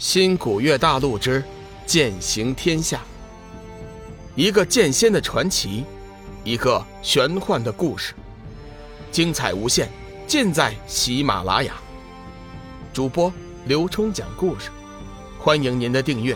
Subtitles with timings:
[0.00, 1.44] 新古月大陆之
[1.84, 3.02] 剑行天下，
[4.34, 5.84] 一个剑仙的传奇，
[6.42, 8.14] 一个玄幻的故事，
[9.12, 9.90] 精彩无限，
[10.26, 11.74] 尽在喜马拉雅。
[12.94, 13.30] 主播
[13.66, 14.70] 刘冲讲故事，
[15.38, 16.34] 欢迎您的订阅。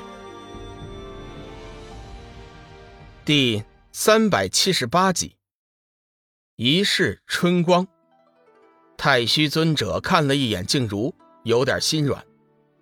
[3.25, 5.37] 第三百七十八集，
[6.57, 7.89] 一世春光。
[8.99, 12.23] 太虚尊者看了一眼静茹，有点心软。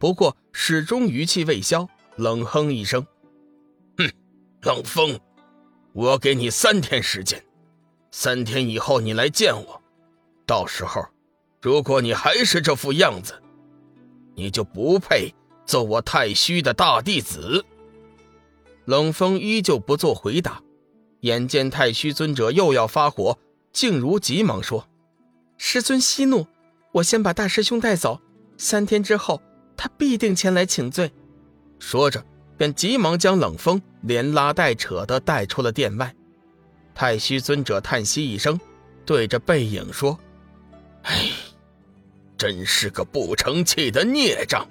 [0.02, 3.06] 不过始终余气未消，冷哼一声
[3.96, 4.10] ：“哼，
[4.62, 5.20] 冷风，
[5.92, 7.40] 我给你三天时间，
[8.10, 9.80] 三天以后你来见我。
[10.44, 11.06] 到时候，
[11.60, 13.40] 如果你还是这副样子，
[14.34, 15.32] 你就不配
[15.66, 17.64] 做我太虚的大弟子。”
[18.86, 20.60] 冷风依旧不做回答。
[21.20, 23.38] 眼见太虚尊者又要发火，
[23.72, 24.88] 静茹急忙说
[25.56, 26.48] ：“师尊息怒，
[26.90, 28.20] 我先把大师兄带走，
[28.58, 29.40] 三天之后。”
[29.82, 31.10] 他必定前来请罪，
[31.80, 32.24] 说着
[32.56, 36.14] 便急忙将冷风连拉带扯的带出了殿外。
[36.94, 38.60] 太虚尊者叹息一声，
[39.04, 40.16] 对着背影说
[41.02, 41.32] ：“哎，
[42.38, 44.64] 真是个不成器的孽障。”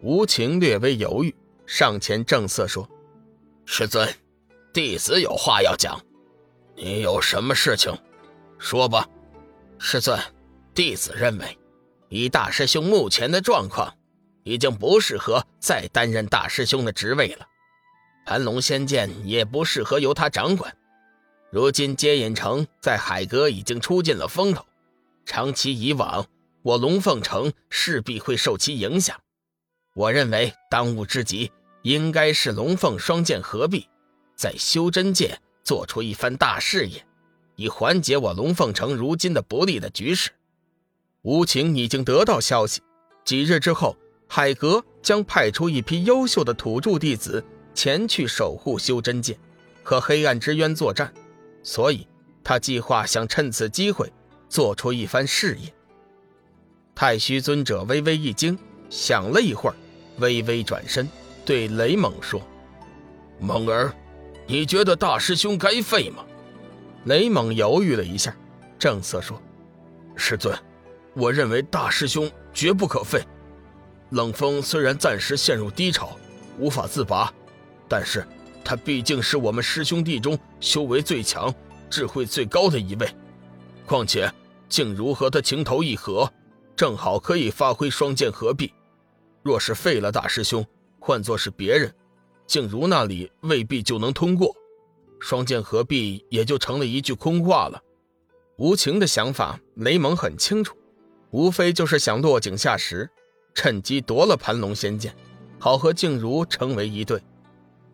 [0.00, 1.34] 无情略微犹豫，
[1.66, 2.88] 上前正色说
[3.66, 4.08] ：“师尊，
[4.72, 6.00] 弟子有话要讲。
[6.76, 7.92] 你有什么事情，
[8.60, 9.08] 说吧。”
[9.76, 10.16] 师尊，
[10.72, 11.58] 弟子认为，
[12.10, 13.92] 以大师兄目前的状况。
[14.46, 17.48] 已经不适合再担任大师兄的职位了，
[18.24, 20.74] 盘龙仙剑也不适合由他掌管。
[21.50, 24.64] 如今接引城在海阁已经出尽了风头，
[25.24, 26.24] 长期以往，
[26.62, 29.20] 我龙凤城势必会受其影响。
[29.94, 31.50] 我认为当务之急
[31.82, 33.88] 应该是龙凤双剑合璧，
[34.36, 37.04] 在修真界做出一番大事业，
[37.56, 40.30] 以缓解我龙凤城如今的不利的局势。
[41.22, 42.80] 无情已经得到消息，
[43.24, 43.96] 几日之后。
[44.28, 47.42] 海格将派出一批优秀的土著弟子
[47.74, 49.38] 前去守护修真界，
[49.82, 51.12] 和黑暗之渊作战，
[51.62, 52.06] 所以
[52.42, 54.12] 他计划想趁此机会
[54.48, 55.72] 做出一番事业。
[56.94, 58.58] 太虚尊者微微一惊，
[58.90, 59.76] 想了一会儿，
[60.18, 61.08] 微微转身
[61.44, 62.40] 对雷猛说
[63.38, 63.94] ：“猛儿，
[64.46, 66.24] 你觉得大师兄该废吗？”
[67.04, 68.34] 雷猛犹豫了一下，
[68.78, 69.40] 正色说
[70.16, 70.58] ：“师尊，
[71.14, 73.22] 我认为大师兄绝不可废。”
[74.10, 76.16] 冷风虽然暂时陷入低潮，
[76.58, 77.32] 无法自拔，
[77.88, 78.26] 但是
[78.64, 81.52] 他毕竟是我们师兄弟中修为最强、
[81.90, 83.08] 智慧最高的一位。
[83.84, 84.32] 况且
[84.68, 86.30] 静茹和他情投意合，
[86.76, 88.72] 正好可以发挥双剑合璧。
[89.42, 90.64] 若是废了大师兄，
[90.98, 91.92] 换作是别人，
[92.46, 94.54] 静茹那里未必就能通过，
[95.20, 97.80] 双剑合璧也就成了一句空话了。
[98.56, 100.76] 无情的想法，雷蒙很清楚，
[101.30, 103.08] 无非就是想落井下石。
[103.56, 105.16] 趁机夺了盘龙仙剑，
[105.58, 107.20] 好和静茹成为一对。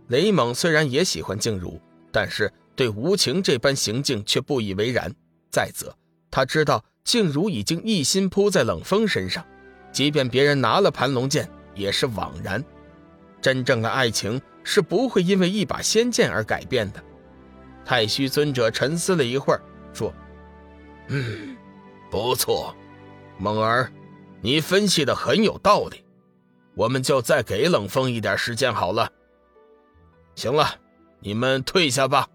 [0.09, 1.81] 雷猛虽然也喜欢静茹，
[2.11, 5.11] 但是对无情这般行径却不以为然。
[5.51, 5.95] 再则，
[6.33, 9.47] 他知道静茹已经一心扑在冷风身上，
[9.93, 12.63] 即便别人拿了盘龙剑也是枉然。
[13.41, 17.01] 真正的爱情是不会因为一把仙剑而改变的。
[17.85, 19.63] 太虚尊者沉思了一会儿，
[19.93, 20.13] 说
[21.07, 21.57] ：“嗯，
[22.11, 22.75] 不错，
[23.39, 23.91] 猛儿。”
[24.45, 26.05] 你分析的很有道理，
[26.75, 29.09] 我们就再给冷风一点时间好了。
[30.35, 30.67] 行了，
[31.21, 32.29] 你们退下吧。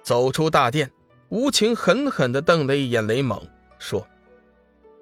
[0.00, 0.92] 走出大殿，
[1.28, 3.44] 无情狠狠的瞪了一眼雷猛，
[3.80, 4.06] 说：“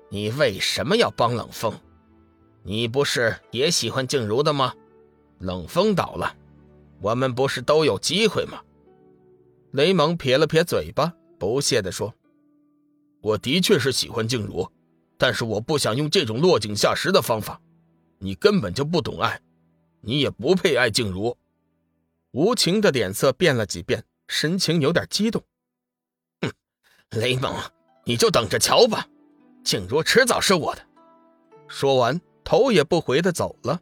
[0.09, 1.79] 你为什么要帮冷风？
[2.63, 4.73] 你不是也喜欢静茹的吗？
[5.39, 6.35] 冷风倒了，
[7.03, 8.59] 我们不是都有机会吗？”
[9.73, 12.15] 雷猛撇了撇嘴巴，不屑地说
[13.21, 14.67] ：“我的确是喜欢静茹。”
[15.19, 17.61] 但是我不想用这种落井下石的方法，
[18.19, 19.41] 你根本就不懂爱，
[20.01, 21.37] 你也不配爱静茹。
[22.33, 25.43] 无情的脸色变了几变，神情有点激动。
[26.43, 26.51] 哼，
[27.19, 27.55] 雷蒙，
[28.05, 29.07] 你就等着瞧吧，
[29.65, 30.83] 静茹迟早是我的。
[31.67, 33.81] 说完，头也不回的走了。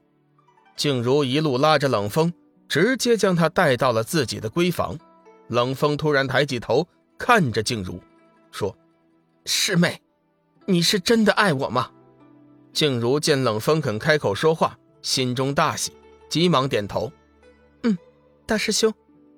[0.77, 2.33] 静茹一路拉着冷风，
[2.69, 4.97] 直接将他带到了自己的闺房。
[5.49, 6.87] 冷风突然抬起头
[7.19, 8.01] 看着静茹，
[8.51, 8.77] 说
[9.45, 10.01] ：“师妹。”
[10.67, 11.91] 你是真的爱我吗？
[12.73, 15.93] 静茹见冷风肯开口说话，心中大喜，
[16.29, 17.13] 急忙点头
[17.85, 17.97] ：“嗯，
[18.47, 18.93] 大师兄，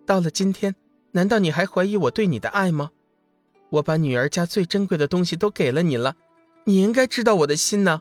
[0.06, 0.74] 到了今天，
[1.10, 2.92] 难道你还怀疑我对你的爱吗？
[3.70, 6.14] 我把女儿家最珍贵的东西都给了你了，
[6.64, 8.00] 你应该知道我的心呢。”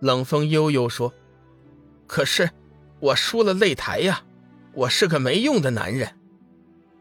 [0.00, 1.14] 冷风悠悠说
[2.06, 2.50] ：“可是
[3.00, 4.22] 我输了擂台呀，
[4.74, 6.18] 我是个没用的男人。”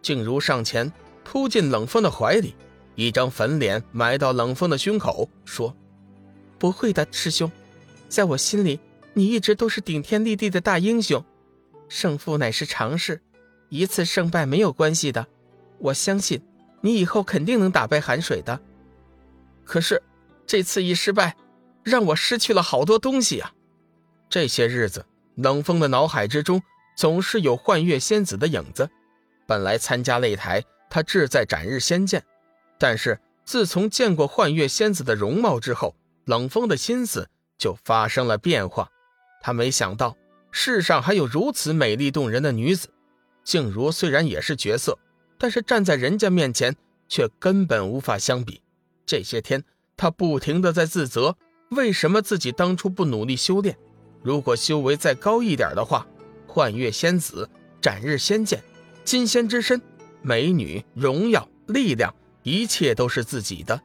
[0.02, 0.94] 静茹上前
[1.26, 2.56] 扑进冷风的怀里。
[2.96, 5.76] 一张粉脸埋到冷风的胸口，说
[6.58, 7.52] ：“不会的，师兄，
[8.08, 8.80] 在我心里，
[9.14, 11.24] 你一直都是顶天立地的大英雄，
[11.90, 13.22] 胜负乃是常事，
[13.70, 15.28] 一次胜败没有关系的。
[15.78, 16.42] 我相信
[16.82, 18.60] 你以后肯定能打败寒水的。
[19.66, 20.02] 可是
[20.48, 21.36] 这次一失败，
[21.84, 23.54] 让我失去了好多东西啊！
[24.30, 25.06] 这些日子，
[25.36, 26.62] 冷风的脑海之中
[26.96, 28.90] 总是有幻月仙子的影子。
[29.46, 32.24] 本来参加擂台，他志在斩日仙剑，
[32.78, 35.96] 但是自从见过幻月仙子的容貌之后，
[36.26, 38.90] 冷风的心思就发生了变化。
[39.42, 40.18] 他没想到
[40.52, 42.90] 世上还有如此美丽动人的女子，
[43.44, 44.98] 静茹虽然也是绝色，
[45.38, 46.76] 但是站在人家面前
[47.08, 48.62] 却根本无法相比。
[49.06, 49.64] 这些天，
[49.96, 51.38] 他不停的在自责，
[51.70, 53.78] 为什么自己当初不努力修炼？
[54.24, 56.08] 如果修为再高一点的话，
[56.48, 57.48] 幻月仙子、
[57.80, 58.64] 斩日仙剑、
[59.04, 59.80] 金仙之身、
[60.24, 62.12] 美女、荣耀、力量，
[62.46, 63.82] 一切都是自己的。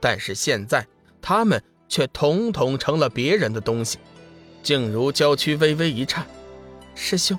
[0.00, 0.86] 但是现在，
[1.20, 3.98] 他们却统统成了别人的东西。
[4.62, 6.26] 静茹娇躯微微一颤，
[6.94, 7.38] 师兄，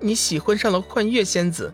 [0.00, 1.72] 你喜欢上了幻月仙子？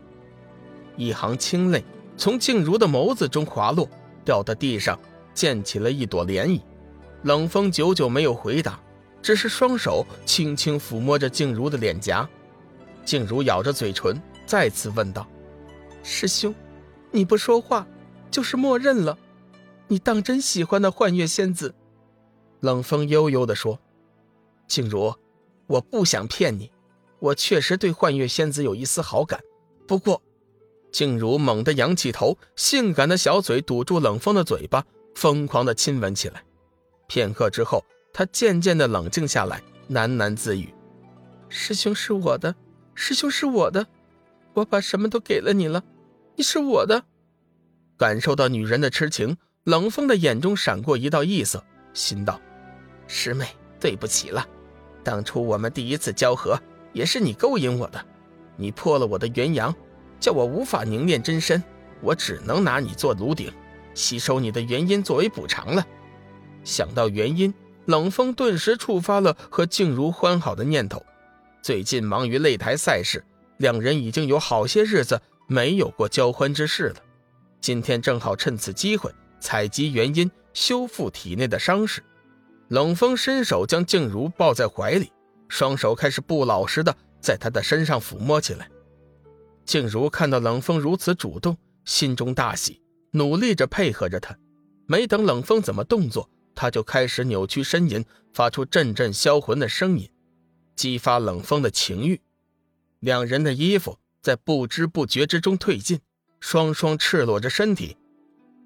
[0.97, 1.83] 一行清泪
[2.17, 3.89] 从静茹的眸子中滑落，
[4.25, 4.99] 掉到地上，
[5.33, 6.61] 溅起了一朵涟漪。
[7.23, 8.79] 冷风久久没有回答，
[9.23, 12.29] 只是双手轻轻抚摸着静茹的脸颊。
[13.05, 15.27] 静茹咬着嘴唇，再次问道
[16.05, 16.55] ：“师兄，
[17.11, 17.87] 你不说话，
[18.35, 19.17] 就是默认了？
[19.87, 21.73] 你当真喜欢那幻月仙子？”
[22.59, 23.79] 冷风悠悠地说。
[24.67, 25.15] 静茹，
[25.69, 26.73] 我不想骗你，
[27.21, 29.39] 我确实对幻月仙子有一丝好感。
[29.87, 30.21] 不过，
[30.91, 34.85] 静茹猛地仰起头，性感的小嘴堵住冷风的嘴巴，
[35.15, 36.43] 疯狂的亲吻起来。
[37.07, 40.75] 片刻之后，她渐渐的冷静下来，喃喃自语
[41.49, 42.57] ：“师兄是我的，
[42.97, 43.87] 师兄是我的，
[44.55, 45.85] 我把什么都给了你了，
[46.35, 47.05] 你是我的。”
[47.97, 52.41] 感受到女人的痴情，冷风的眼中闪过一道异色，心道
[53.07, 53.47] ：“师妹，
[53.79, 54.47] 对不起了。”
[55.05, 56.59] 当初我们第一次交合，
[56.93, 58.05] 也是你勾引我的，
[58.57, 59.75] 你破了我的元阳，
[60.19, 61.63] 叫我无法凝练真身，
[62.01, 63.53] 我只能拿你做炉鼎，
[63.95, 65.87] 吸收你的元阴作为补偿了。
[66.65, 67.53] 想到元阴，
[67.85, 71.05] 冷风顿时触发了和静茹欢好的念头。
[71.63, 73.25] 最近忙于擂台赛事，
[73.59, 76.97] 两人已经有好些日子没有过交欢之事了。
[77.65, 82.05] 今天正好趁此机会采集元因，修复体内的伤势。
[82.69, 85.11] 冷风伸手将静茹抱在怀里，
[85.49, 88.71] 双手开始不老实的在她的身上抚摸起来。
[89.65, 91.57] 静茹看到冷风如此主动，
[91.87, 92.83] 心中大喜，
[93.13, 94.37] 努力着配合着他。
[94.85, 100.11] 没等冷风怎么动作，他就开始扭曲呻吟，发出阵阵销魂的声音，
[100.77, 102.21] 激发冷风的情欲。
[103.01, 106.01] 两人的衣服在不知不觉之中褪尽，
[106.47, 107.97] 双双赤裸着身体。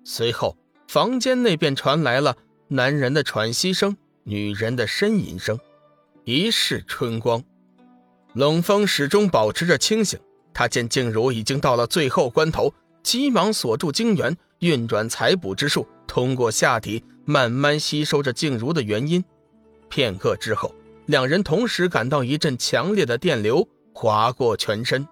[0.02, 0.58] 随后，
[0.88, 2.36] 房间内便传来了。
[2.66, 5.56] 男人的喘息声，女人的呻吟声，
[6.24, 7.40] 一世春光。
[8.34, 10.18] 冷风始终保持着清醒，
[10.52, 19.24] 他见静茹已经到了最后关头，急忙锁住精元，运转采补之术，通过下体慢慢吸收着静茹的元阴。
[19.88, 20.74] 片刻之后，
[21.06, 25.06] 两人同时感到一阵强烈的电流划过全身。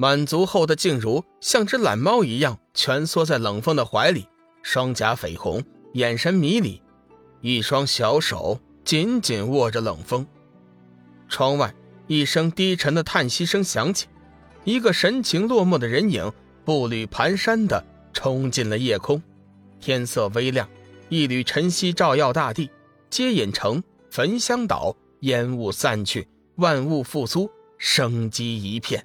[0.00, 4.26] 满足后的静茹像只懒猫一样蜷缩在冷风的怀里，
[4.62, 5.62] 双颊绯红。
[5.92, 6.80] 眼神迷离，
[7.42, 10.26] 一双小手紧紧握着冷风。
[11.28, 11.74] 窗外
[12.06, 14.06] 一声低沉的叹息声响起，
[14.64, 16.32] 一个神情落寞的人影
[16.64, 17.84] 步履蹒跚地
[18.14, 19.22] 冲进了夜空。
[19.80, 20.66] 天色微亮，
[21.10, 22.70] 一缕晨曦照耀大地，
[23.10, 29.04] 接引城焚香岛，烟雾散去，万物复苏，生机一片。